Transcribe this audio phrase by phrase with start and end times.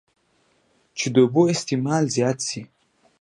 [0.97, 2.61] چې د اوبو استعمال زيات شي